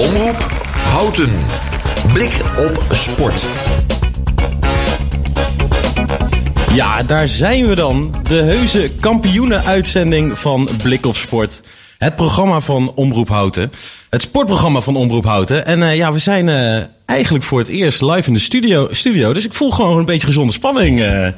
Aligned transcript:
Omroep 0.00 0.46
Houten. 0.72 1.30
Blik 2.12 2.42
op 2.58 2.84
sport. 2.92 3.44
Ja, 6.72 7.02
daar 7.02 7.28
zijn 7.28 7.66
we 7.66 7.74
dan. 7.74 8.14
De 8.22 8.34
heuse 8.34 8.90
kampioenenuitzending 9.00 10.38
van 10.38 10.68
Blik 10.82 11.06
op 11.06 11.16
Sport. 11.16 11.62
Het 11.98 12.16
programma 12.16 12.60
van 12.60 12.92
Omroep 12.94 13.28
Houten. 13.28 13.72
Het 14.10 14.22
sportprogramma 14.22 14.80
van 14.80 14.96
Omroep 14.96 15.24
Houten. 15.24 15.66
En 15.66 15.78
uh, 15.78 15.96
ja, 15.96 16.12
we 16.12 16.18
zijn 16.18 16.48
uh, 16.48 16.82
eigenlijk 17.04 17.44
voor 17.44 17.58
het 17.58 17.68
eerst 17.68 18.02
live 18.02 18.28
in 18.28 18.34
de 18.34 18.40
studio. 18.40 18.88
studio 18.90 19.32
dus 19.32 19.44
ik 19.44 19.54
voel 19.54 19.70
gewoon 19.70 19.98
een 19.98 20.04
beetje 20.04 20.26
gezonde 20.26 20.52
spanning 20.52 21.00
uh, 21.00 21.28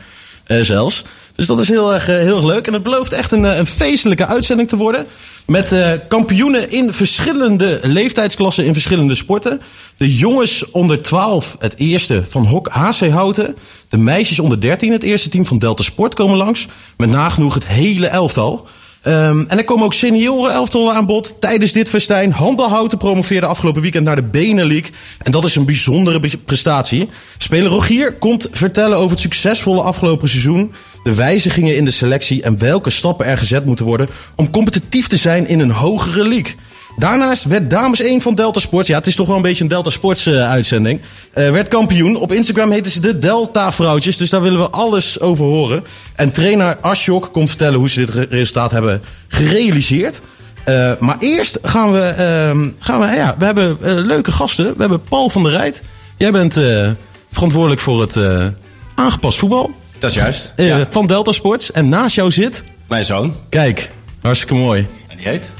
zelfs. 0.60 1.04
Dus 1.34 1.46
dat 1.46 1.60
is 1.60 1.68
heel 1.68 1.94
erg, 1.94 2.06
heel 2.06 2.46
leuk. 2.46 2.66
En 2.66 2.72
het 2.72 2.82
belooft 2.82 3.12
echt 3.12 3.32
een, 3.32 3.58
een 3.58 3.66
feestelijke 3.66 4.26
uitzending 4.26 4.68
te 4.68 4.76
worden. 4.76 5.06
Met 5.46 5.72
uh, 5.72 5.92
kampioenen 6.08 6.70
in 6.70 6.92
verschillende 6.92 7.80
leeftijdsklassen 7.82 8.64
in 8.64 8.72
verschillende 8.72 9.14
sporten. 9.14 9.60
De 9.96 10.16
jongens 10.16 10.70
onder 10.70 11.02
12, 11.02 11.56
het 11.58 11.76
eerste 11.76 12.24
van 12.28 12.46
Hok 12.46 12.68
HC 12.68 13.08
Houten. 13.08 13.56
De 13.88 13.98
meisjes 13.98 14.38
onder 14.38 14.60
13, 14.60 14.92
het 14.92 15.02
eerste 15.02 15.28
team 15.28 15.46
van 15.46 15.58
Delta 15.58 15.82
Sport 15.82 16.14
komen 16.14 16.36
langs. 16.36 16.66
Met 16.96 17.08
nagenoeg 17.08 17.54
het 17.54 17.66
hele 17.66 18.06
elftal. 18.06 18.66
Um, 19.06 19.44
en 19.48 19.58
er 19.58 19.64
komen 19.64 19.84
ook 19.84 19.94
senioren 19.94 20.52
elftallen 20.52 20.94
aan 20.94 21.06
bod 21.06 21.34
tijdens 21.40 21.72
dit 21.72 21.88
festijn. 21.88 22.32
Handbalhouten 22.32 22.98
promoveerde 22.98 23.46
afgelopen 23.46 23.82
weekend 23.82 24.04
naar 24.04 24.16
de 24.16 24.22
Benelink. 24.22 24.90
En 25.22 25.32
dat 25.32 25.44
is 25.44 25.54
een 25.54 25.64
bijzondere 25.64 26.20
prestatie. 26.44 27.08
Speler 27.38 27.70
Rogier 27.70 28.12
komt 28.12 28.48
vertellen 28.50 28.98
over 28.98 29.10
het 29.10 29.20
succesvolle 29.20 29.82
afgelopen 29.82 30.28
seizoen. 30.28 30.72
De 31.02 31.14
wijzigingen 31.14 31.76
in 31.76 31.84
de 31.84 31.90
selectie 31.90 32.42
en 32.42 32.58
welke 32.58 32.90
stappen 32.90 33.26
er 33.26 33.38
gezet 33.38 33.64
moeten 33.64 33.84
worden 33.84 34.08
om 34.34 34.50
competitief 34.50 35.06
te 35.06 35.16
zijn 35.16 35.48
in 35.48 35.60
een 35.60 35.70
hogere 35.70 36.28
league. 36.28 36.54
Daarnaast 36.96 37.44
werd 37.44 37.70
dames 37.70 38.00
1 38.00 38.20
van 38.20 38.34
Delta 38.34 38.60
Sports, 38.60 38.88
ja 38.88 38.96
het 38.96 39.06
is 39.06 39.14
toch 39.14 39.26
wel 39.26 39.36
een 39.36 39.42
beetje 39.42 39.62
een 39.62 39.68
Delta 39.68 39.90
Sports 39.90 40.26
uh, 40.26 40.50
uitzending, 40.50 41.00
uh, 41.34 41.50
werd 41.50 41.68
kampioen. 41.68 42.16
Op 42.16 42.32
Instagram 42.32 42.70
heten 42.70 42.92
ze 42.92 43.00
de 43.00 43.18
Delta 43.18 43.72
Vrouwtjes, 43.72 44.16
dus 44.16 44.30
daar 44.30 44.42
willen 44.42 44.60
we 44.60 44.70
alles 44.70 45.20
over 45.20 45.44
horen. 45.44 45.84
En 46.14 46.30
trainer 46.30 46.78
Ashok 46.80 47.28
komt 47.32 47.48
vertellen 47.48 47.78
hoe 47.78 47.88
ze 47.88 48.00
dit 48.00 48.08
re 48.08 48.26
resultaat 48.30 48.70
hebben 48.70 49.02
gerealiseerd. 49.28 50.20
Uh, 50.68 50.92
maar 50.98 51.16
eerst 51.18 51.58
gaan 51.62 51.92
we, 51.92 52.14
gaan 52.78 53.00
we 53.00 53.06
ja, 53.06 53.34
we 53.38 53.44
hebben 53.44 53.76
leuke 54.06 54.32
gasten. 54.32 54.64
We 54.64 54.80
hebben 54.80 55.02
Paul 55.02 55.28
van 55.28 55.42
der 55.42 55.52
Rijt. 55.52 55.82
Jij 56.16 56.32
bent 56.32 56.60
verantwoordelijk 57.28 57.80
voor 57.80 58.00
het 58.00 58.18
aangepast 58.94 59.38
voetbal. 59.38 59.74
Dat 59.98 60.10
is 60.10 60.16
juist. 60.16 60.52
Ja. 60.56 60.86
Van 60.86 61.06
Delta 61.06 61.32
Sports. 61.32 61.72
En 61.72 61.88
naast 61.88 62.14
jou 62.14 62.30
zit... 62.30 62.64
Mijn 62.88 63.04
zoon. 63.04 63.34
Kijk, 63.48 63.90
hartstikke 64.20 64.54
mooi. 64.54 64.86
En 65.08 65.16
die 65.16 65.28
heet? 65.28 65.52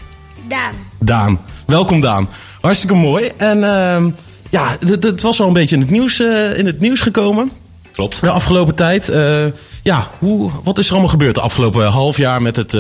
Daan. 0.48 0.91
Daan. 1.05 1.41
Welkom 1.67 2.00
Daan. 2.00 2.28
Hartstikke 2.61 2.95
mooi. 2.95 3.31
En 3.36 3.58
uh, 3.58 4.05
ja, 4.50 4.77
het 4.78 5.22
was 5.22 5.41
al 5.41 5.47
een 5.47 5.53
beetje 5.53 5.75
in 5.75 5.81
het 5.81 5.91
nieuws, 5.91 6.20
uh, 6.20 6.58
in 6.58 6.67
het 6.67 6.81
nieuws 6.81 7.00
gekomen. 7.00 7.50
Klopt. 7.92 8.20
De 8.20 8.31
afgelopen 8.31 8.75
tijd. 8.75 9.11
Uh, 9.11 9.45
ja, 9.83 10.08
hoe, 10.19 10.50
wat 10.64 10.78
is 10.78 10.86
er 10.86 10.92
allemaal 10.92 11.11
gebeurd 11.11 11.34
de 11.34 11.41
afgelopen 11.41 11.86
half 11.86 12.17
jaar 12.17 12.42
met 12.42 12.56
het, 12.56 12.77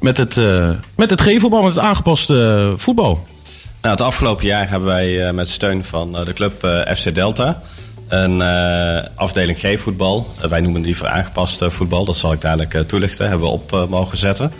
met 0.00 0.16
het, 0.16 0.40
met 0.96 1.10
het 1.10 1.20
G-voetbal, 1.20 1.62
met 1.62 1.74
het 1.74 1.84
aangepaste 1.84 2.72
voetbal? 2.76 3.26
Nou, 3.82 3.94
het 3.94 4.04
afgelopen 4.04 4.46
jaar 4.46 4.68
hebben 4.68 4.88
wij 4.88 5.32
met 5.32 5.48
steun 5.48 5.84
van 5.84 6.12
de 6.12 6.32
club 6.32 6.84
FC 6.96 7.14
Delta 7.14 7.62
een 8.08 8.38
uh, 8.38 9.02
afdeling 9.14 9.58
G-voetbal. 9.58 10.26
Uh, 10.42 10.44
wij 10.44 10.60
noemen 10.60 10.82
die 10.82 10.96
voor 10.96 11.08
aangepast 11.08 11.62
uh, 11.62 11.70
voetbal. 11.70 12.04
Dat 12.04 12.16
zal 12.16 12.32
ik 12.32 12.40
dadelijk 12.40 12.88
toelichten. 12.88 13.28
Hebben 13.28 13.46
we 13.46 13.52
op 13.52 13.88
mogen 13.88 14.18
zetten. 14.18 14.52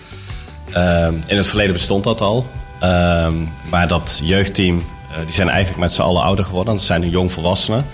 Ehm, 0.73 1.15
in 1.27 1.37
het 1.37 1.47
verleden 1.47 1.73
bestond 1.73 2.05
dat 2.05 2.21
al. 2.21 2.47
Ehm, 2.80 3.34
maar 3.70 3.89
dat 3.89 4.20
jeugdteam, 4.22 4.83
die 5.25 5.34
zijn 5.34 5.48
eigenlijk 5.48 5.80
met 5.80 5.92
z'n 5.92 6.03
allen 6.03 6.22
ouder 6.22 6.44
geworden. 6.44 6.75
Dat 6.75 6.83
zijn 6.83 7.11
jong 7.11 7.33
volwassenen. 7.33 7.86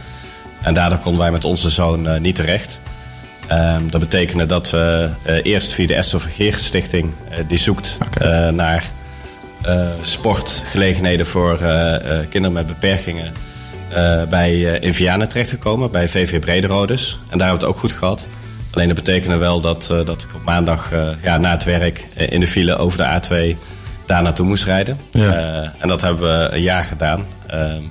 En 0.62 0.74
daardoor 0.74 0.98
konden 0.98 1.20
wij 1.20 1.30
met 1.30 1.44
onze 1.44 1.70
zoon 1.70 2.22
niet 2.22 2.34
terecht. 2.34 2.80
Um, 3.52 3.90
dat 3.90 4.00
betekende 4.00 4.46
dat 4.46 4.70
we 4.70 5.10
eerst 5.42 5.72
via 5.72 5.86
de 5.86 5.94
Esther 5.94 6.20
Vergeer 6.20 6.54
Stichting... 6.54 7.12
die 7.46 7.58
zoekt 7.58 7.98
okay. 8.06 8.50
naar 8.50 8.84
sportgelegenheden 10.02 11.26
voor 11.26 11.56
kinderen 12.28 12.52
met 12.52 12.66
beperkingen... 12.66 13.32
Bij 14.28 14.54
uh, 14.54 14.82
in 14.82 14.94
Vianen 14.94 15.28
terechtgekomen, 15.28 15.90
bij 15.90 16.08
VV 16.08 16.40
Brederodes. 16.40 17.18
En 17.28 17.38
daar 17.38 17.48
hebben 17.48 17.58
we 17.58 17.66
het 17.66 17.74
ook 17.74 17.80
goed 17.80 17.92
gehad. 17.92 18.26
Alleen 18.70 18.86
dat 18.86 18.96
betekende 18.96 19.36
wel 19.36 19.60
dat, 19.60 19.94
dat 20.04 20.22
ik 20.22 20.34
op 20.34 20.44
maandag 20.44 20.90
ja, 21.22 21.38
na 21.38 21.50
het 21.50 21.64
werk 21.64 22.06
in 22.14 22.40
de 22.40 22.46
file 22.46 22.76
over 22.76 22.98
de 22.98 23.20
A2 23.54 23.58
daar 24.10 24.22
naartoe 24.22 24.46
moest 24.46 24.64
rijden. 24.64 25.00
Ja. 25.10 25.72
en 25.78 25.88
dat 25.88 26.00
hebben 26.00 26.22
we 26.22 26.54
een 26.54 26.62
jaar 26.62 26.84
gedaan. 26.84 27.24
Ehm, 27.46 27.82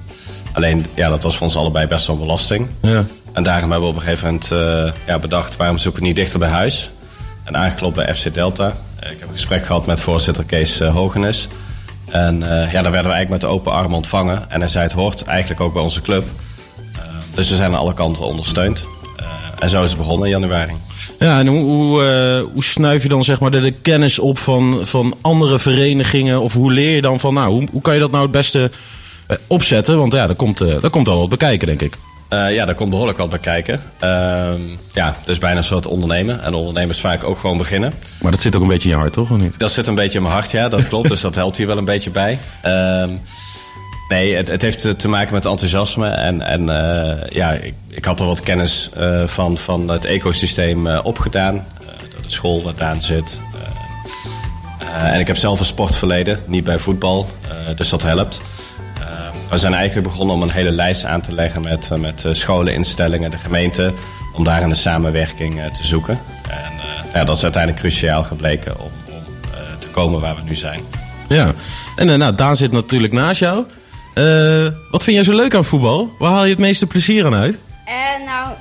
alleen 0.53 0.85
ja, 0.94 1.09
dat 1.09 1.24
was 1.24 1.35
voor 1.35 1.46
ons 1.46 1.56
allebei 1.56 1.88
best 1.88 2.07
wel 2.07 2.16
een 2.16 2.22
belasting. 2.22 2.68
Ja. 2.81 3.03
En 3.34 3.44
daarom 3.44 3.72
hebben 3.72 3.90
we 3.90 3.96
op 3.96 4.02
een 4.02 4.07
gegeven 4.07 4.28
moment 4.28 4.96
ja, 5.06 5.19
bedacht... 5.19 5.58
waarom 5.58 5.78
zoeken 5.78 6.02
we 6.02 6.08
niet 6.08 6.16
dichter 6.16 6.40
bij 6.40 6.50
huis? 6.50 6.91
En 7.44 7.58
aangeklopt 7.58 7.96
bij 7.96 8.16
FC 8.16 8.34
Delta. 8.34 8.68
ik 9.00 9.19
heb 9.19 9.22
een 9.22 9.29
gesprek 9.29 9.66
gehad 9.66 9.85
met 9.85 10.02
voorzitter 10.02 10.44
Kees 10.44 10.79
Hogenes... 10.79 11.47
En 12.12 12.41
uh, 12.41 12.72
ja, 12.72 12.81
daar 12.81 12.91
werden 12.91 13.12
we 13.12 13.18
eigenlijk 13.18 13.29
met 13.29 13.46
open 13.46 13.72
armen 13.72 13.96
ontvangen. 13.96 14.50
En 14.50 14.59
hij 14.59 14.69
zei, 14.69 14.84
het 14.84 14.94
hoort 14.94 15.24
eigenlijk 15.24 15.62
ook 15.62 15.74
bij 15.74 15.81
onze 15.81 16.02
club. 16.02 16.25
Uh, 16.96 17.02
dus 17.34 17.50
we 17.50 17.56
zijn 17.56 17.72
aan 17.72 17.79
alle 17.79 17.94
kanten 17.94 18.24
ondersteund. 18.24 18.88
Uh, 19.19 19.25
en 19.59 19.69
zo 19.69 19.84
is 19.84 19.90
het 19.90 19.97
begonnen 19.97 20.28
in 20.28 20.40
januari. 20.40 20.74
Ja, 21.20 21.40
en 21.40 21.47
hoe, 21.47 21.64
hoe, 21.64 22.02
hoe 22.53 22.64
snuif 22.64 23.03
je 23.03 23.09
dan 23.09 23.24
zeg 23.24 23.40
maar 23.40 23.52
de, 23.52 23.62
de, 23.62 23.72
kennis 23.72 24.20
op 24.20 24.38
van, 24.38 24.80
van 24.81 25.16
andere 25.22 25.59
verenigingen? 25.59 26.42
Of 26.42 26.53
hoe 26.53 26.72
leer 26.72 26.96
je 26.96 27.02
dan 27.02 27.20
van, 27.20 27.34
nou, 27.34 27.52
hoe, 27.52 27.68
hoe 27.72 27.81
kan 27.81 27.94
je 27.94 28.00
dat 28.00 28.12
nou 28.12 28.24
het 28.24 28.31
beste 28.31 28.72
opzetten? 29.47 29.97
Want 29.97 30.14
ja, 30.14 30.28
daar 30.28 30.36
komt, 30.36 30.58
daar 30.58 30.90
komt 30.90 31.08
al 31.08 31.20
wat 31.20 31.30
bekijken, 31.30 31.68
denk 31.68 31.81
ik. 31.81 31.97
Ja, 32.30 32.66
daar 32.66 32.75
komt 32.75 32.90
behoorlijk 32.90 33.18
wat 33.18 33.30
bij 33.30 33.40
kijken. 33.40 33.81
Uh, 34.03 34.52
ja, 34.92 35.16
het 35.20 35.30
is 35.30 35.38
bijna 35.38 35.58
een 35.58 35.64
soort 35.64 35.88
ondernemen. 35.88 36.44
En 36.44 36.53
ondernemers 36.53 37.00
vaak 37.00 37.24
ook 37.24 37.38
gewoon 37.38 37.58
beginnen. 37.58 37.94
Maar 38.22 38.31
dat 38.31 38.40
zit 38.40 38.56
ook 38.56 38.62
een 38.62 38.68
beetje 38.68 38.90
in 38.90 38.96
je 38.96 39.02
hart, 39.02 39.14
toch? 39.14 39.31
Of 39.31 39.38
niet? 39.38 39.59
Dat 39.59 39.72
zit 39.72 39.88
een 39.88 39.96
beetje 39.96 40.18
in 40.18 40.24
mijn 40.24 40.34
hart, 40.34 40.52
ja. 40.52 40.70
Dat 40.70 40.88
klopt. 40.88 41.09
dus 41.14 41.22
dat 41.22 41.36
helpt 41.36 41.58
hier 41.58 41.68
wel 41.68 41.78
een 41.78 41.86
beetje 41.86 42.09
bij. 42.09 42.40
Nee, 44.09 44.36
het, 44.36 44.47
het, 44.47 44.62
heeft 44.62 45.00
te 45.00 45.08
maken 45.08 45.34
met 45.34 45.46
enthousiasme. 45.46 46.08
En, 46.08 46.42
en 46.42 46.62
uh, 46.62 47.30
ja, 47.30 47.52
ik, 47.52 47.74
ik, 47.88 48.06
had 48.06 48.20
er 48.20 48.25
wat 48.25 48.42
kennis 48.42 48.90
uh, 48.97 49.28
van, 49.28 49.58
van 49.58 49.88
het 49.88 50.06
ecosysteem 50.06 50.88
opgedaan. 50.88 51.66
door 52.12 52.22
de 52.22 52.30
school 52.30 52.64
waar 52.64 52.75
Daan 52.75 53.02
zit. 53.02 53.42
en 54.94 55.20
ik 55.20 55.28
heb 55.28 55.38
zelf 55.38 55.59
een 55.59 55.66
sportverleden, 55.66 56.40
niet 56.47 56.64
bij 56.64 56.80
voetbal. 56.80 57.30
dus 57.75 57.90
dat 57.90 58.03
helpt. 58.03 58.42
We 59.50 59.58
zijn 59.58 59.74
eigenlijk 59.74 60.08
begonnen 60.08 60.36
om 60.36 60.41
een 60.41 60.50
hele 60.50 60.72
lijst 60.72 61.06
aan 61.06 61.22
te 61.22 61.34
leggen 61.34 61.62
met, 61.62 61.90
met 62.00 62.26
scholen, 62.31 62.74
instellingen, 62.74 63.31
de 63.31 63.38
gemeente. 63.38 63.94
Om 64.34 64.44
daar 64.44 64.64
een 64.64 64.76
samenwerking 64.76 65.62
te 65.74 65.86
zoeken. 65.86 66.20
En 66.50 66.72
ja, 67.14 67.24
dat 67.24 67.36
is 67.36 67.44
uiteindelijk 67.44 67.81
cruciaal 67.81 68.24
gebleken 68.24 68.80
om, 68.80 68.91
om 69.09 69.24
te 69.80 69.90
komen 69.90 70.22
waar 70.22 70.36
we 70.36 70.41
nu 70.41 70.56
zijn. 70.56 70.81
Ja, 71.28 71.53
en 71.96 72.20
nou, 72.20 72.36
Daan 72.36 72.56
zit 72.56 72.72
natuurlijk 72.72 73.14
naast 73.14 73.40
jou. 73.40 73.66
Uh, 74.16 74.68
wat 74.92 75.03
vind 75.03 75.16
jij 75.16 75.25
zo 75.25 75.36
leuk 75.36 75.56
aan 75.56 75.66
voetbal? 75.66 76.16
Waar 76.20 76.31
haal 76.31 76.44
je 76.44 76.50
het 76.50 76.59
meeste 76.59 76.88
plezier 76.88 77.25
aan 77.25 77.34
uit? 77.34 77.58
Uh, 77.88 78.25
nou, 78.25 78.56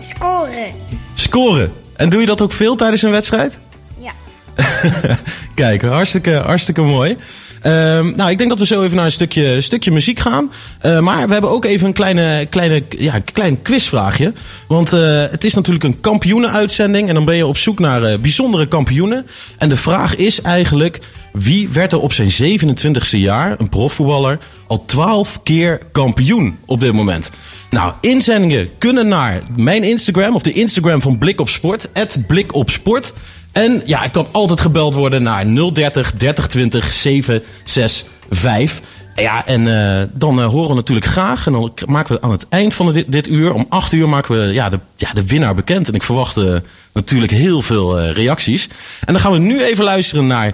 scoren. 0.00 0.72
Scoren? 1.14 1.72
En 1.96 2.08
doe 2.08 2.20
je 2.20 2.26
dat 2.26 2.42
ook 2.42 2.52
veel 2.52 2.76
tijdens 2.76 3.02
een 3.02 3.10
wedstrijd? 3.10 3.58
Ja. 3.98 4.12
Kijk, 5.54 5.82
hartstikke, 5.82 6.34
hartstikke 6.34 6.82
mooi. 6.82 7.16
Um, 7.62 8.12
nou, 8.16 8.30
ik 8.30 8.38
denk 8.38 8.50
dat 8.50 8.58
we 8.58 8.66
zo 8.66 8.82
even 8.82 8.96
naar 8.96 9.04
een 9.04 9.12
stukje, 9.12 9.60
stukje 9.60 9.90
muziek 9.90 10.18
gaan. 10.18 10.52
Uh, 10.82 11.00
maar 11.00 11.26
we 11.26 11.32
hebben 11.32 11.50
ook 11.50 11.64
even 11.64 11.86
een 11.86 11.92
kleine, 11.92 12.46
kleine, 12.50 12.82
ja, 12.88 13.18
klein 13.32 13.62
quizvraagje. 13.62 14.32
Want 14.68 14.92
uh, 14.92 15.24
het 15.30 15.44
is 15.44 15.54
natuurlijk 15.54 15.84
een 15.84 16.00
kampioenenuitzending. 16.00 17.08
En 17.08 17.14
dan 17.14 17.24
ben 17.24 17.36
je 17.36 17.46
op 17.46 17.56
zoek 17.56 17.78
naar 17.78 18.02
uh, 18.02 18.18
bijzondere 18.18 18.66
kampioenen. 18.66 19.26
En 19.58 19.68
de 19.68 19.76
vraag 19.76 20.16
is 20.16 20.40
eigenlijk... 20.40 21.00
Wie 21.32 21.68
werd 21.68 21.92
er 21.92 22.00
op 22.00 22.12
zijn 22.12 22.58
27e 22.58 23.08
jaar, 23.10 23.60
een 23.60 23.68
profvoetballer, 23.68 24.38
al 24.66 24.84
12 24.84 25.42
keer 25.42 25.80
kampioen 25.92 26.56
op 26.66 26.80
dit 26.80 26.92
moment? 26.92 27.30
Nou, 27.70 27.92
inzendingen 28.00 28.68
kunnen 28.78 29.08
naar 29.08 29.42
mijn 29.56 29.84
Instagram 29.84 30.34
of 30.34 30.42
de 30.42 30.52
Instagram 30.52 31.00
van 31.00 31.18
Blik 31.18 31.40
op 31.40 31.48
Sport, 31.48 31.88
Blik 32.26 32.54
op 32.54 32.70
Sport. 32.70 33.12
En 33.52 33.82
ja, 33.84 34.02
ik 34.02 34.12
kan 34.12 34.26
altijd 34.30 34.60
gebeld 34.60 34.94
worden 34.94 35.22
naar 35.22 35.44
030 35.72 36.12
3020 36.16 36.92
765. 36.92 38.80
Ja, 39.16 39.46
en 39.46 39.66
uh, 39.66 40.02
dan 40.12 40.38
uh, 40.38 40.46
horen 40.46 40.68
we 40.68 40.74
natuurlijk 40.74 41.06
graag. 41.06 41.46
En 41.46 41.52
dan 41.52 41.72
maken 41.86 42.14
we 42.14 42.22
aan 42.22 42.30
het 42.30 42.46
eind 42.48 42.74
van 42.74 42.92
dit, 42.92 43.12
dit 43.12 43.28
uur, 43.28 43.52
om 43.52 43.66
8 43.68 43.92
uur, 43.92 44.08
maken 44.08 44.38
we 44.38 44.52
ja, 44.52 44.68
de, 44.68 44.78
ja, 44.96 45.12
de 45.12 45.26
winnaar 45.26 45.54
bekend. 45.54 45.88
En 45.88 45.94
ik 45.94 46.02
verwacht 46.02 46.36
uh, 46.36 46.56
natuurlijk 46.92 47.32
heel 47.32 47.62
veel 47.62 48.00
reacties. 48.08 48.68
En 49.04 49.12
dan 49.12 49.22
gaan 49.22 49.32
we 49.32 49.38
nu 49.38 49.62
even 49.62 49.84
luisteren 49.84 50.26
naar 50.26 50.52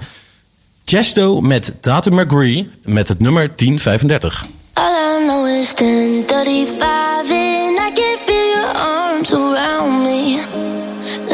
Chesto 0.84 1.40
met 1.40 1.74
Tate 1.80 2.10
McGree 2.10 2.70
met 2.84 3.08
het 3.08 3.18
nummer 3.18 3.50
1035. 3.56 4.46
All 4.72 5.20
I 5.20 5.24
know 5.24 5.46
is 5.46 5.74
1035 5.74 7.30
and 7.30 7.78
I 7.78 7.90
can 7.94 8.18
feel 8.26 8.50
your 8.54 8.76
arms 8.76 9.32
around 9.32 10.02
me. 10.02 10.65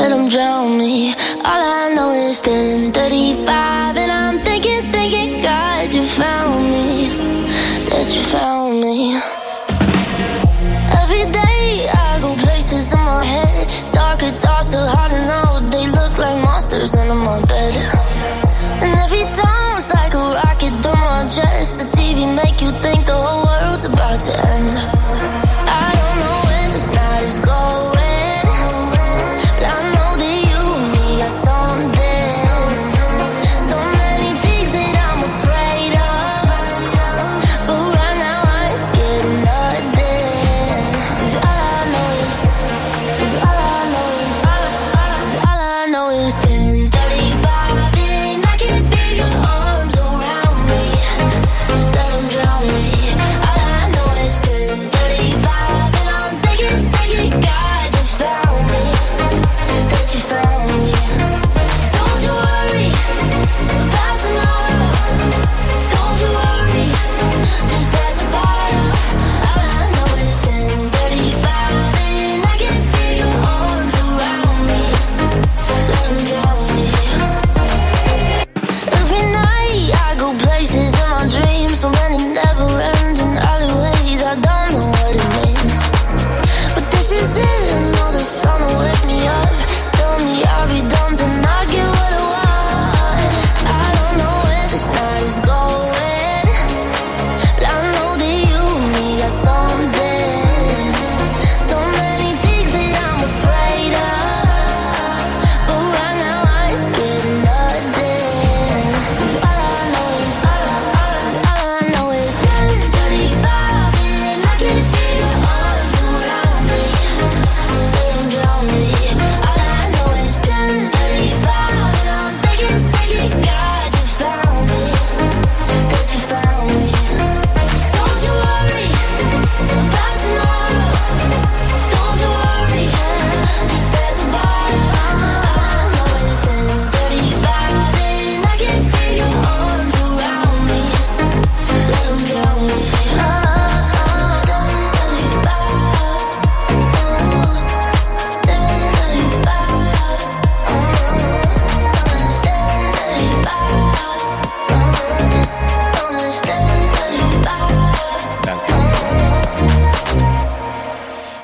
let 0.02 0.28
drown 0.28 0.78
me. 0.78 1.14
All 1.48 1.62
I 1.80 1.94
know 1.94 2.10
is 2.10 2.42
1035 2.42 3.96
And 3.96 4.10
I'm 4.10 4.40
thinking, 4.40 4.82
thinking, 4.90 5.42
God, 5.42 5.92
you 5.92 6.02
found 6.02 6.64
me. 6.74 6.88
That 7.88 8.08
you 8.14 8.22
found 8.34 8.80
me. 8.80 8.98
Every 11.02 11.24
day 11.30 11.86
I 12.06 12.18
go 12.20 12.34
places 12.34 12.92
in 12.92 12.98
my 12.98 13.24
head. 13.24 13.58
Darker 13.92 14.32
thoughts 14.42 14.74
are 14.74 14.88
hard 14.94 15.12
to 15.14 15.20
They 15.70 15.86
look 15.86 16.18
like 16.18 16.38
monsters 16.42 16.96
under 16.96 17.14
my 17.14 17.38
bed. 17.52 17.74
And 18.82 18.92
every 19.04 19.24
like 19.98 20.14
a 20.14 20.24
rocket 20.38 20.74
through 20.82 21.02
my 21.10 21.22
chest 21.28 21.78
The 21.78 21.86
TV 21.96 22.18
make 22.34 22.60
you 22.60 22.70
think 22.84 23.06
the 23.06 23.18
whole 23.24 23.44
world's 23.46 23.84
about 23.84 24.18
to 24.26 24.32
end. 24.54 25.01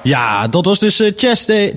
Ja, 0.08 0.48
dat 0.48 0.64
was 0.64 0.78
dus 0.78 1.00
uh, 1.00 1.12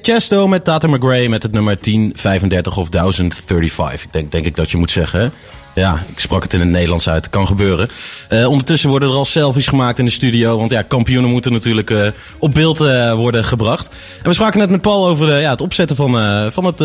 Chesto, 0.02 0.48
met 0.48 0.64
Tata 0.64 0.88
McGray 0.88 1.28
met 1.28 1.44
het 1.44 1.52
nummer 1.52 1.78
1035 1.82 2.78
of 2.78 2.90
1035. 2.90 4.04
Ik 4.04 4.14
denk, 4.14 4.32
denk 4.32 4.46
ik 4.46 4.56
dat 4.56 4.72
je 4.72 4.78
moet 4.78 4.92
zeggen. 4.92 5.34
Ja, 5.76 6.04
ik 6.08 6.20
sprak 6.20 6.44
het 6.44 6.54
in 6.54 6.60
het 6.60 6.70
Nederlands 6.70 7.10
uit. 7.10 7.30
Kan 7.30 7.48
gebeuren. 7.48 7.90
Uh, 8.30 8.48
ondertussen 8.48 8.90
worden 8.90 9.10
er 9.10 9.16
al 9.16 9.26
selfies 9.26 9.68
gemaakt 9.68 10.00
in 10.00 10.06
de 10.06 10.12
studio. 10.12 10.58
Want 10.58 10.72
ja, 10.72 10.82
kampioenen 10.82 11.30
moeten 11.30 11.52
natuurlijk 11.52 11.90
uh, 11.90 12.08
op 12.38 12.54
beeld 12.54 12.78
worden 13.16 13.46
gebracht. 13.46 13.96
En 14.18 14.30
we 14.30 14.34
spraken 14.34 14.60
net 14.60 14.70
met 14.70 14.82
Paul 14.82 15.08
over 15.08 15.40
ja, 15.40 15.50
het 15.50 15.62
opzetten 15.62 15.96
van, 15.96 16.12
van 16.52 16.66
het 16.66 16.82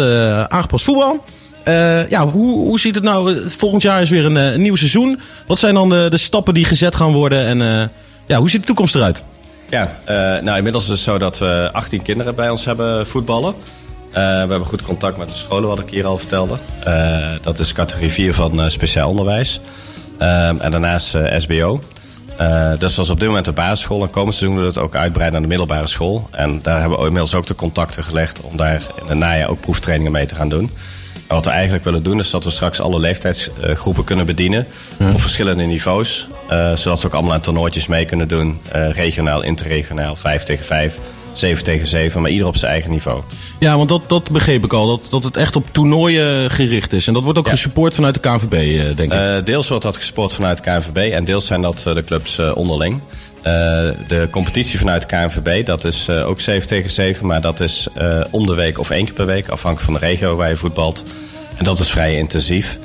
aangepast 0.48 0.84
voetbal. 0.84 1.24
ja, 2.08 2.26
hoe, 2.26 2.52
hoe 2.52 2.80
ziet 2.80 2.94
het 2.94 3.04
nou? 3.04 3.48
Volgend 3.56 3.82
jaar 3.82 4.02
is 4.02 4.10
weer 4.10 4.24
een, 4.24 4.36
een 4.36 4.62
nieuw 4.62 4.76
seizoen. 4.76 5.20
Wat 5.46 5.58
zijn 5.58 5.74
dan 5.74 5.88
de, 5.88 6.06
de, 6.08 6.16
stappen 6.16 6.54
die 6.54 6.64
gezet 6.64 6.96
gaan 6.96 7.12
worden? 7.12 7.62
En 7.62 7.90
ja, 8.26 8.38
hoe 8.38 8.50
ziet 8.50 8.60
de 8.60 8.66
toekomst 8.66 8.94
eruit? 8.94 9.22
Ja, 9.68 9.90
nou 10.40 10.56
inmiddels 10.56 10.84
is 10.84 10.90
het 10.90 10.98
zo 10.98 11.18
dat 11.18 11.38
we 11.38 11.68
18 11.72 12.02
kinderen 12.02 12.34
bij 12.34 12.50
ons 12.50 12.64
hebben 12.64 13.06
voetballen. 13.06 13.54
Uh, 14.08 14.14
we 14.14 14.20
hebben 14.20 14.66
goed 14.66 14.82
contact 14.82 15.16
met 15.16 15.28
de 15.28 15.34
scholen, 15.34 15.68
wat 15.68 15.78
ik 15.78 15.90
hier 15.90 16.06
al 16.06 16.18
vertelde. 16.18 16.56
Uh, 16.86 17.28
dat 17.40 17.58
is 17.58 17.72
categorie 17.72 18.12
4 18.12 18.34
van 18.34 18.70
speciaal 18.70 19.10
onderwijs. 19.10 19.60
en 20.18 20.70
daarnaast 20.70 21.16
SBO. 21.36 21.80
dus 22.78 22.94
dat 22.94 23.04
is 23.04 23.10
op 23.10 23.18
dit 23.20 23.28
moment 23.28 23.44
de 23.44 23.52
basisschool. 23.52 24.02
En 24.02 24.10
komend 24.10 24.34
seizoen 24.34 24.60
we 24.60 24.66
het 24.66 24.78
ook 24.78 24.94
uitbreiden 24.94 25.32
naar 25.32 25.48
de 25.48 25.56
middelbare 25.56 25.86
school. 25.86 26.28
En 26.30 26.62
daar 26.62 26.80
hebben 26.80 26.98
we 26.98 27.04
inmiddels 27.04 27.34
ook 27.34 27.46
de 27.46 27.54
contacten 27.54 28.04
gelegd 28.04 28.40
om 28.40 28.56
daar 28.56 28.82
in 29.02 29.06
het 29.06 29.18
najaar 29.18 29.48
ook 29.48 29.60
proeftrainingen 29.60 30.12
mee 30.12 30.26
te 30.26 30.34
gaan 30.34 30.48
doen. 30.48 30.70
Wat 31.28 31.44
we 31.44 31.50
eigenlijk 31.50 31.84
willen 31.84 32.02
doen 32.02 32.18
is 32.18 32.30
dat 32.30 32.44
we 32.44 32.50
straks 32.50 32.80
alle 32.80 32.98
leeftijdsgroepen 32.98 34.04
kunnen 34.04 34.26
bedienen. 34.26 34.66
Ja. 34.98 35.10
Op 35.12 35.20
verschillende 35.20 35.64
niveaus. 35.64 36.28
zodat 36.74 37.00
we 37.00 37.06
ook 37.06 37.14
allemaal 37.14 37.32
aan 37.32 37.40
toernooitjes 37.40 37.86
mee 37.86 38.04
kunnen 38.04 38.28
doen. 38.28 38.60
regionaal, 38.92 39.42
interregionaal, 39.42 40.16
5 40.16 40.42
tegen 40.42 40.64
5. 40.64 40.98
7 41.38 41.64
tegen 41.64 41.86
7, 41.86 42.22
maar 42.22 42.30
ieder 42.30 42.46
op 42.46 42.56
zijn 42.56 42.72
eigen 42.72 42.90
niveau. 42.90 43.22
Ja, 43.58 43.76
want 43.76 43.88
dat, 43.88 44.02
dat 44.06 44.30
begreep 44.30 44.64
ik 44.64 44.72
al, 44.72 44.86
dat, 44.86 45.06
dat 45.10 45.24
het 45.24 45.36
echt 45.36 45.56
op 45.56 45.66
toernooien 45.72 46.50
gericht 46.50 46.92
is. 46.92 47.06
En 47.06 47.12
dat 47.12 47.24
wordt 47.24 47.38
ook 47.38 47.44
ja. 47.44 47.50
gesupport 47.50 47.94
vanuit 47.94 48.14
de 48.14 48.20
KNVB, 48.20 48.52
uh, 48.52 48.96
denk 48.96 49.12
ik. 49.12 49.18
Uh, 49.18 49.36
deels 49.44 49.68
wordt 49.68 49.84
dat 49.84 49.96
gesupport 49.96 50.32
vanuit 50.32 50.56
de 50.56 50.62
KNVB 50.62 51.12
en 51.12 51.24
deels 51.24 51.46
zijn 51.46 51.62
dat 51.62 51.78
de 51.78 52.04
clubs 52.04 52.38
onderling. 52.38 53.00
De 54.06 54.28
competitie 54.30 54.78
vanuit 54.78 55.08
de 55.08 55.16
KNVB, 55.16 55.66
dat 55.66 55.84
is 55.84 56.10
ook 56.10 56.40
7 56.40 56.68
tegen 56.68 56.90
7, 56.90 57.26
maar 57.26 57.40
dat 57.40 57.60
is 57.60 57.88
om 58.30 58.46
de 58.46 58.54
week 58.54 58.78
of 58.78 58.90
één 58.90 59.04
keer 59.04 59.14
per 59.14 59.26
week, 59.26 59.48
afhankelijk 59.48 59.90
van 59.90 60.00
de 60.00 60.06
regio 60.06 60.36
waar 60.36 60.48
je 60.48 60.56
voetbalt. 60.56 61.04
En 61.56 61.64
dat 61.64 61.80
is 61.80 61.90
vrij 61.90 62.16
intensief. 62.16 62.78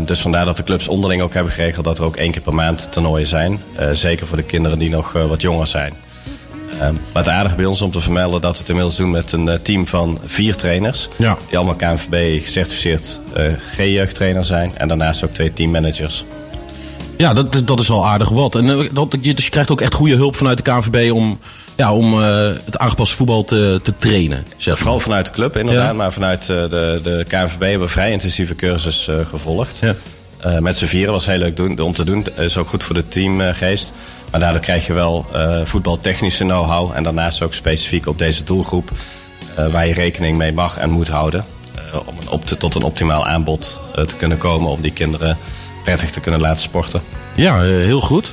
dus 0.00 0.20
vandaar 0.20 0.44
dat 0.44 0.56
de 0.56 0.64
clubs 0.64 0.88
onderling 0.88 1.22
ook 1.22 1.34
hebben 1.34 1.52
geregeld 1.52 1.84
dat 1.84 1.98
er 1.98 2.04
ook 2.04 2.16
één 2.16 2.30
keer 2.30 2.42
per 2.42 2.54
maand 2.54 2.92
toernooien 2.92 3.26
zijn. 3.26 3.60
zeker 3.92 4.26
voor 4.26 4.36
de 4.36 4.42
kinderen 4.42 4.78
die 4.78 4.90
nog 4.90 5.12
wat 5.12 5.42
jonger 5.42 5.66
zijn. 5.66 5.92
Um, 6.82 6.92
maar 7.12 7.22
het 7.22 7.28
aardige 7.28 7.56
bij 7.56 7.64
ons 7.64 7.82
om 7.82 7.90
te 7.90 8.00
vermelden 8.00 8.40
dat 8.40 8.52
we 8.52 8.58
het 8.58 8.68
inmiddels 8.68 8.96
doen 8.96 9.10
met 9.10 9.32
een 9.32 9.62
team 9.62 9.86
van 9.86 10.18
vier 10.24 10.56
trainers. 10.56 11.08
Ja. 11.16 11.36
Die 11.46 11.56
allemaal 11.56 11.74
KNVB 11.74 12.42
gecertificeerd 12.42 13.20
G-jeugdtrainer 13.74 14.44
zijn. 14.44 14.78
En 14.78 14.88
daarnaast 14.88 15.24
ook 15.24 15.34
twee 15.34 15.52
teammanagers. 15.52 16.24
Ja, 17.18 17.32
dat, 17.32 17.62
dat 17.64 17.80
is 17.80 17.90
al 17.90 18.06
aardig 18.06 18.28
wat. 18.28 18.54
En 18.54 18.66
uh, 18.66 18.88
dat, 18.92 19.10
dus 19.20 19.44
je 19.44 19.50
krijgt 19.50 19.70
ook 19.70 19.80
echt 19.80 19.94
goede 19.94 20.14
hulp 20.14 20.36
vanuit 20.36 20.56
de 20.56 20.62
KNVB 20.62 21.12
om, 21.12 21.38
ja, 21.76 21.92
om 21.92 22.18
het 22.18 22.78
aangepaste 22.78 23.16
voetbal 23.16 23.44
te, 23.44 23.80
te 23.82 23.92
trainen. 23.98 24.46
Zeg. 24.56 24.78
Vooral 24.78 25.00
vanuit 25.00 25.26
de 25.26 25.32
club 25.32 25.56
inderdaad. 25.56 25.86
Ja. 25.86 25.92
Maar 25.92 26.12
vanuit 26.12 26.46
de, 26.46 27.00
de 27.02 27.24
KNVB 27.28 27.60
hebben 27.60 27.80
we 27.80 27.88
vrij 27.88 28.12
intensieve 28.12 28.54
cursus 28.54 29.08
gevolgd. 29.30 29.78
Ja. 29.78 29.94
Uh, 30.46 30.58
met 30.58 30.76
z'n 30.76 30.86
vieren 30.86 31.12
was 31.12 31.26
heel 31.26 31.38
leuk 31.38 31.56
doen, 31.56 31.78
om 31.78 31.92
te 31.92 32.04
doen. 32.04 32.26
Is 32.36 32.56
ook 32.56 32.68
goed 32.68 32.84
voor 32.84 32.94
de 32.94 33.08
teamgeest. 33.08 33.92
Maar 34.30 34.40
daardoor 34.40 34.60
krijg 34.60 34.86
je 34.86 34.92
wel 34.92 35.26
voetbaltechnische 35.64 36.44
know-how. 36.44 36.90
En 36.94 37.02
daarnaast 37.02 37.42
ook 37.42 37.54
specifiek 37.54 38.06
op 38.06 38.18
deze 38.18 38.44
doelgroep. 38.44 38.90
Waar 39.70 39.86
je 39.86 39.94
rekening 39.94 40.36
mee 40.36 40.52
mag 40.52 40.76
en 40.76 40.90
moet 40.90 41.08
houden. 41.08 41.44
om 42.06 42.14
een 42.20 42.28
op 42.28 42.46
te, 42.46 42.56
tot 42.56 42.74
een 42.74 42.82
optimaal 42.82 43.26
aanbod 43.26 43.78
te 43.94 44.16
kunnen 44.16 44.38
komen. 44.38 44.70
Om 44.70 44.80
die 44.80 44.92
kinderen 44.92 45.38
prettig 45.88 46.10
te 46.10 46.20
kunnen 46.20 46.40
laten 46.40 46.60
sporten. 46.60 47.02
Ja, 47.34 47.60
heel 47.62 48.00
goed. 48.00 48.32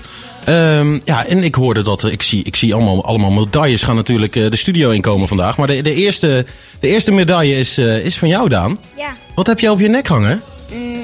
Um, 0.50 1.02
ja, 1.04 1.26
en 1.26 1.44
ik 1.44 1.56
hoorde 1.56 1.82
dat 1.82 2.04
ik 2.04 2.22
zie, 2.22 2.44
ik 2.44 2.56
zie 2.56 2.74
allemaal, 2.74 3.06
allemaal 3.06 3.32
medailles 3.32 3.84
gaan 3.84 3.96
natuurlijk 3.96 4.34
de 4.34 4.56
studio 4.56 4.90
inkomen 4.90 5.28
vandaag. 5.28 5.58
Maar 5.58 5.68
de, 5.68 5.82
de, 5.82 5.94
eerste, 5.94 6.46
de 6.80 6.88
eerste 6.88 7.12
medaille 7.12 7.56
is, 7.56 7.78
is 7.78 8.18
van 8.18 8.28
jou, 8.28 8.50
Daan. 8.50 8.80
Ja. 8.96 9.16
Wat 9.36 9.48
heb 9.48 9.60
jij 9.60 9.70
op 9.70 9.80
je 9.80 9.88
nek 9.88 10.08
hangen? 10.08 10.42
Mm, 10.74 11.02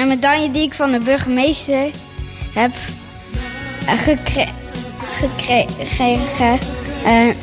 een 0.00 0.08
medaille 0.08 0.50
die 0.50 0.62
ik 0.62 0.74
van 0.74 0.92
de 0.92 0.98
burgemeester 0.98 1.90
heb 2.54 2.72
gekre 3.86 4.46
gekregen. 5.10 6.58
Uh, 7.06 7.34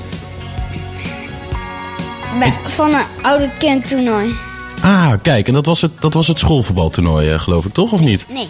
van 2.65 2.93
een 2.93 3.05
oude 3.21 3.49
kindtoernooi. 3.57 4.46
Ah, 4.81 5.13
kijk, 5.21 5.47
en 5.47 5.53
dat 5.53 5.65
was 5.65 5.81
het, 5.81 5.91
dat 5.99 6.13
was 6.13 6.27
het 6.27 6.39
schoolvoetbaltoernooi, 6.39 7.33
uh, 7.33 7.39
geloof 7.39 7.65
ik, 7.65 7.73
toch? 7.73 7.91
Of 7.91 7.99
niet? 7.99 8.25
Nee. 8.29 8.47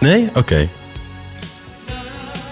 Nee? 0.00 0.28
Oké. 0.28 0.38
Okay. 0.38 0.68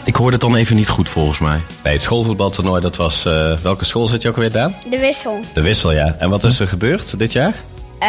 Ik 0.04 0.16
hoorde 0.16 0.32
het 0.32 0.40
dan 0.40 0.56
even 0.56 0.76
niet 0.76 0.88
goed, 0.88 1.08
volgens 1.08 1.38
mij. 1.38 1.60
Nee, 1.84 1.92
het 1.92 2.02
schoolvoetbaltoernooi, 2.02 2.80
dat 2.80 2.96
was... 2.96 3.26
Uh, 3.26 3.58
welke 3.62 3.84
school 3.84 4.06
zit 4.06 4.22
je 4.22 4.28
ook 4.28 4.34
alweer, 4.34 4.52
Daan? 4.52 4.74
De 4.90 4.98
Wissel. 4.98 5.40
De 5.52 5.62
Wissel, 5.62 5.92
ja. 5.92 6.16
En 6.18 6.30
wat 6.30 6.44
is 6.44 6.60
er 6.60 6.68
gebeurd 6.68 7.18
dit 7.18 7.32
jaar? 7.32 7.54
Uh, 8.02 8.08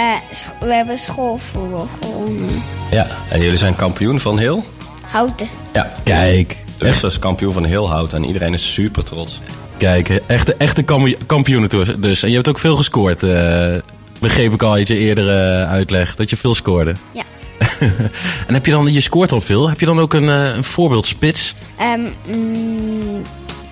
we 0.60 0.74
hebben 0.74 0.98
schoolvoetbal 0.98 1.88
gewonnen. 2.02 2.62
Ja, 2.92 3.08
en 3.30 3.42
jullie 3.42 3.58
zijn 3.58 3.76
kampioen 3.76 4.20
van 4.20 4.38
heel? 4.38 4.64
Houten. 5.02 5.48
Ja. 5.74 5.94
Kijk. 6.04 6.58
De 6.78 6.86
Wissel 6.86 7.08
is 7.08 7.20
kampioen 7.20 7.54
van 7.54 7.64
heel 7.64 7.90
Houten 7.90 8.18
en 8.22 8.28
iedereen 8.28 8.54
is 8.54 8.74
super 8.74 9.04
trots. 9.04 9.40
Kijk, 9.78 10.10
echte, 10.10 10.56
echte 10.58 10.84
kampioenen 11.26 12.02
dus. 12.02 12.24
En 12.24 12.30
je 12.30 12.36
hebt 12.36 12.50
ook 12.50 12.60
veel 12.60 12.76
gescoord. 12.76 13.24
Uh, 13.24 13.76
begreep 14.20 14.54
ik 14.54 14.64
al 14.64 14.74
uit 14.74 14.88
je 14.88 14.98
eerdere 14.98 15.66
uitleg, 15.66 16.16
dat 16.16 16.30
je 16.30 16.38
veel 16.38 16.56
scoorde. 16.56 16.96
Ja. 17.12 17.24
en 18.48 18.54
heb 18.54 18.66
je 18.66 18.72
dan, 18.72 18.94
je 18.94 19.02
scoort 19.02 19.32
al 19.32 19.42
veel, 19.42 19.70
heb 19.70 19.80
je 19.80 19.86
dan 19.86 20.00
ook 20.00 20.14
een, 20.14 20.24
uh, 20.24 20.56
een 20.56 20.64
voorbeeldspits? 20.64 21.56
Um, 21.82 22.14
mm, 22.26 23.22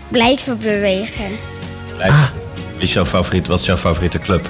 blijven 0.07 0.57
bewegen. 0.57 1.25
Blijven. 1.95 2.17
Ah. 2.17 2.29
Wie 2.73 2.85
is 2.85 2.93
jouw 2.93 3.05
favoriet, 3.05 3.47
wat 3.47 3.59
is 3.59 3.65
jouw 3.65 3.77
favoriete 3.77 4.19
club? 4.19 4.49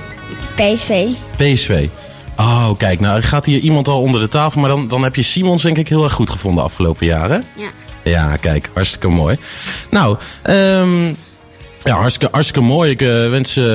PSV. 0.56 1.08
PSV. 1.36 1.88
Oh, 2.38 2.70
kijk, 2.77 3.00
nou 3.00 3.22
gaat 3.22 3.46
hier 3.46 3.60
iemand 3.60 3.88
al 3.88 4.01
onder 4.01 4.22
de 4.22 4.27
tafel, 4.27 4.62
maar 4.62 4.70
dan, 4.70 4.88
dan 4.88 5.04
heb 5.04 5.16
je 5.16 5.22
Simons 5.22 5.62
denk 5.62 5.77
ik 5.77 5.88
heel 5.88 6.04
erg 6.04 6.13
goed 6.13 6.30
gevonden 6.30 6.60
de 6.60 6.70
afgelopen 6.70 7.06
jaren. 7.06 7.44
Ja. 7.56 7.70
Ja, 8.04 8.36
kijk, 8.36 8.70
hartstikke 8.74 9.08
mooi. 9.08 9.38
Nou, 9.89 10.18
um, 10.50 11.16
ja, 11.88 11.98
hartstikke, 12.00 12.34
hartstikke 12.34 12.67
mooi. 12.67 12.91
Ik 12.91 13.01
uh, 13.01 13.29
wens 13.29 13.58
uh, 13.58 13.65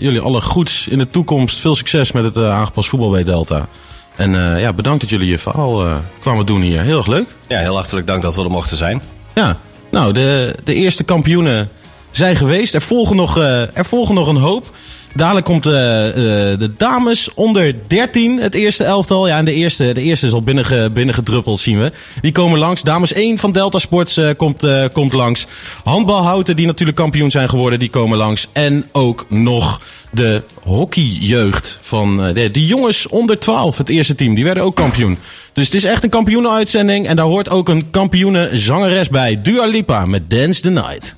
jullie 0.00 0.20
alle 0.20 0.40
goeds 0.40 0.88
in 0.88 0.98
de 0.98 1.10
toekomst. 1.10 1.60
Veel 1.60 1.74
succes 1.74 2.12
met 2.12 2.24
het 2.24 2.36
uh, 2.36 2.50
aangepast 2.50 2.88
voetbal 2.88 3.10
bij 3.10 3.24
Delta. 3.24 3.68
En 4.16 4.58
ja, 4.58 4.72
bedankt 4.72 5.00
dat 5.00 5.10
jullie 5.10 5.28
je 5.28 5.38
verhaal 5.38 6.00
kwamen 6.20 6.46
doen 6.46 6.60
hier. 6.60 6.80
Heel 6.80 6.98
erg 6.98 7.06
leuk. 7.06 7.26
Ja, 7.48 7.58
heel 7.58 7.74
hartelijk 7.74 8.06
dank 8.06 8.22
dat 8.22 8.36
we 8.36 8.42
er 8.42 8.50
mochten 8.50 8.76
zijn. 8.76 9.02
Ja, 9.34 9.56
nou, 9.90 10.12
de, 10.12 10.54
de 10.64 10.74
eerste 10.74 11.04
kampioenen 11.04 11.70
zijn 12.10 12.36
geweest. 12.36 12.74
Er 12.74 12.82
volgen 12.82 13.16
nog, 13.16 13.38
er 13.38 13.84
volgen 13.84 14.14
nog 14.14 14.28
een 14.28 14.36
hoop. 14.36 14.66
Dadelijk 15.14 15.46
komt 15.46 15.66
uh, 15.66 15.72
uh, 15.72 16.14
de 16.58 16.70
dames 16.76 17.28
onder 17.34 17.74
13, 17.86 18.40
het 18.40 18.54
eerste 18.54 18.84
elftal. 18.84 19.28
Ja, 19.28 19.36
en 19.38 19.44
de 19.44 19.54
eerste, 19.54 19.92
de 19.92 20.02
eerste 20.02 20.26
is 20.26 20.32
al 20.32 20.42
binnenge, 20.42 20.90
binnengedruppeld, 20.90 21.58
zien 21.58 21.78
we. 21.78 21.92
Die 22.20 22.32
komen 22.32 22.58
langs. 22.58 22.82
Dames 22.82 23.12
1 23.12 23.38
van 23.38 23.52
Delta 23.52 23.78
Sports 23.78 24.18
uh, 24.18 24.30
komt, 24.36 24.66
komt 24.92 25.12
langs. 25.12 25.46
Handbalhouten, 25.84 26.56
die 26.56 26.66
natuurlijk 26.66 26.98
kampioen 26.98 27.30
zijn 27.30 27.48
geworden, 27.48 27.78
die 27.78 27.90
komen 27.90 28.18
langs. 28.18 28.48
En 28.52 28.88
ook 28.92 29.26
nog 29.28 29.80
de 30.10 30.42
hockeyjeugd 30.62 31.78
van 31.82 32.16
de, 32.34 32.50
de 32.50 32.66
jongens 32.66 33.06
onder 33.06 33.38
12, 33.38 33.78
het 33.78 33.88
eerste 33.88 34.14
team. 34.14 34.34
Die 34.34 34.44
werden 34.44 34.62
ook 34.62 34.76
kampioen. 34.76 35.18
Dus 35.52 35.64
het 35.64 35.74
is 35.74 35.84
echt 35.84 36.04
een 36.04 36.10
kampioenenuitzending. 36.10 37.06
En 37.06 37.16
daar 37.16 37.26
hoort 37.26 37.50
ook 37.50 37.68
een 37.68 37.90
kampioene 37.90 38.48
zangeres 38.52 39.08
bij. 39.08 39.42
Dua 39.42 39.66
Lipa 39.66 40.06
met 40.06 40.30
Dance 40.30 40.60
the 40.60 40.70
Night. 40.70 41.16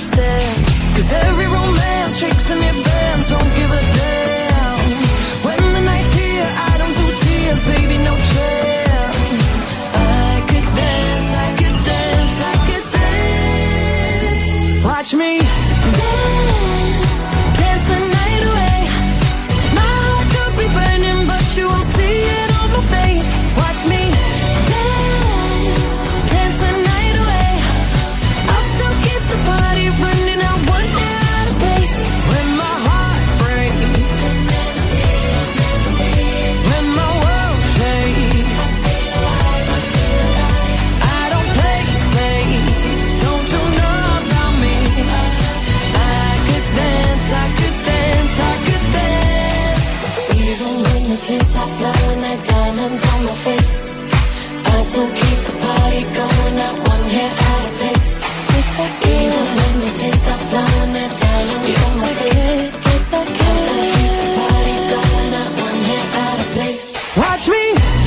steps 0.00 0.88
Cause 0.96 1.12
every 1.24 1.46
romance 1.46 2.18
shakes 2.18 2.50
in 2.50 2.62
your 2.62 2.84
bed 2.84 2.89
Tears 51.30 51.54
are 51.54 51.68
flowing, 51.78 52.10
in 52.10 52.20
the 52.22 52.44
diamonds 52.44 53.04
on 53.12 53.24
my 53.24 53.30
face. 53.30 53.88
I 54.66 54.80
still 54.80 55.06
keep 55.14 55.38
the 55.46 55.54
party 55.62 56.02
going, 56.02 56.56
not 56.56 56.74
one 56.88 57.04
hair 57.14 57.30
out 57.30 57.64
of 57.66 57.72
place. 57.78 58.12
Yes, 58.50 58.80
I 58.80 58.88
can. 58.98 59.30
Even 59.30 59.46
when 59.58 59.76
the 59.78 59.90
I 59.94 61.08
diamonds 61.22 61.68
yes, 61.70 61.86
on 61.86 62.00
my 62.00 62.10
I 62.10 62.14
face. 62.14 62.70
Could. 62.72 62.82
Yes, 62.82 63.12
I 63.14 63.24
can. 63.26 63.46
I 63.46 63.62
still 63.62 63.86
keep 63.94 64.14
the 64.18 64.30
party 64.42 64.76
going, 64.90 65.30
not 65.30 65.50
one 65.66 65.80
hair 65.88 66.06
out 66.18 66.40
of 66.40 66.46
place. 66.50 67.16
Watch 67.16 67.46
me. 67.46 67.99